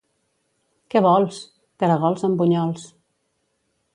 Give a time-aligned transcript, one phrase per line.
[0.93, 1.41] —Què vols?
[1.83, 2.87] —Caragols amb bunyols.